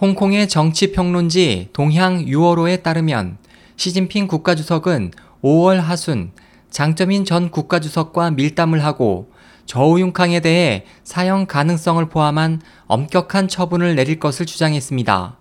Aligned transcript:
홍콩의 0.00 0.48
정치 0.48 0.92
평론지 0.92 1.68
동향 1.74 2.26
유어로에 2.26 2.78
따르면 2.78 3.36
시진핑 3.76 4.28
국가주석은 4.28 5.10
5월 5.44 5.76
하순 5.76 6.32
장점인 6.70 7.26
전 7.26 7.50
국가주석과 7.50 8.30
밀담을 8.30 8.82
하고 8.82 9.30
저우융캉에 9.66 10.40
대해 10.40 10.86
사형 11.04 11.44
가능성을 11.44 12.02
포함한 12.08 12.62
엄격한 12.86 13.48
처분을 13.48 13.94
내릴 13.94 14.18
것을 14.18 14.46
주장했습니다. 14.46 15.36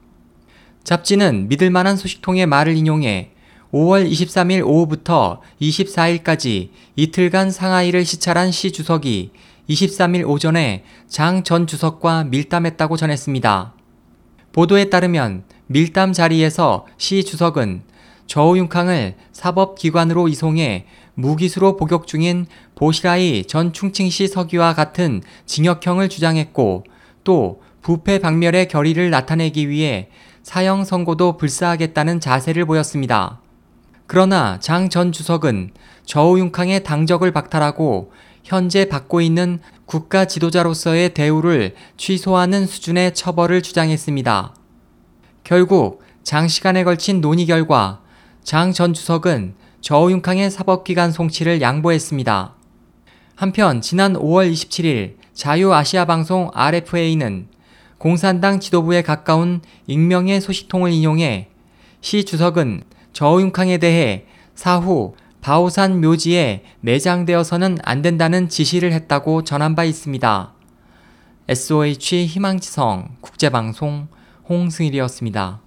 잡지는 0.84 1.48
믿을 1.48 1.70
만한 1.70 1.96
소식통의 1.96 2.46
말을 2.46 2.76
인용해 2.76 3.32
5월 3.72 4.12
23일 4.12 4.68
오후부터 4.68 5.42
24일까지 5.62 6.72
이틀간 6.98 7.52
상하이를 7.52 8.04
시찰한 8.04 8.52
시 8.52 8.74
주석이 8.74 9.32
23일 9.70 10.28
오전에 10.28 10.84
장 11.08 11.46
전 11.46 11.66
주석과 11.66 12.26
밀담했다고 12.26 12.98
전했습니다. 12.98 13.79
보도에 14.60 14.90
따르면 14.90 15.44
밀담 15.68 16.12
자리에서 16.12 16.86
시 16.98 17.24
주석은 17.24 17.82
저우융캉을 18.28 19.16
사법기관으로 19.32 20.28
이송해 20.28 20.86
무기수로 21.14 21.78
복역 21.78 22.08
중인 22.08 22.46
보시라이 22.76 23.46
전 23.46 23.72
충칭시 23.72 24.28
서기와 24.28 24.74
같은 24.74 25.22
징역형을 25.46 26.10
주장했고 26.10 26.84
또 27.24 27.62
부패 27.82 28.20
박멸의 28.20 28.68
결의를 28.68 29.10
나타내기 29.10 29.70
위해 29.70 30.10
사형 30.44 30.84
선고도 30.84 31.38
불사하겠다는 31.38 32.20
자세를 32.20 32.66
보였습니다. 32.66 33.40
그러나 34.08 34.60
장 34.60 34.90
전 34.90 35.14
주석은 35.14 35.72
저우융캉의 36.04 36.84
당적을 36.84 37.32
박탈하고 37.32 38.12
현재 38.50 38.86
받고 38.86 39.22
있는 39.22 39.60
국가 39.86 40.26
지도자로서의 40.26 41.14
대우를 41.14 41.76
취소하는 41.98 42.66
수준의 42.66 43.14
처벌을 43.14 43.62
주장했습니다. 43.62 44.56
결국 45.44 46.02
장시간에 46.24 46.84
걸친 46.84 47.22
논의 47.22 47.46
결과 47.46 48.02
장 48.44 48.74
전 48.74 48.96
주석은 48.96 49.54
저우융캉의 49.82 50.50
사법기관 50.50 51.12
송치를 51.12 51.62
양보했습니다. 51.62 52.56
한편 53.36 53.82
지난 53.82 54.14
5월 54.14 54.52
27일 54.52 55.18
자유아시아방송 55.36 56.50
RFA는 56.52 57.50
공산당 58.00 58.60
지도부에 58.60 59.04
가까운 59.04 59.62
익명의 59.86 60.42
소식통을 60.42 60.92
인용해 60.92 61.50
시 62.02 62.26
주석은 62.26 62.82
저우융캉에 63.14 63.78
대해 63.78 64.26
사후 64.56 65.14
바오산 65.42 66.02
묘지에 66.02 66.64
매장되어서는 66.82 67.78
안 67.84 68.02
된다는 68.02 68.50
지시를 68.50 68.92
했다고 68.92 69.44
전한 69.44 69.76
바 69.76 69.84
있습니다. 69.86 70.54
SOH 71.48 72.26
희망지성 72.26 73.18
국제방송 73.22 74.08
홍승일이었습니다. 74.50 75.62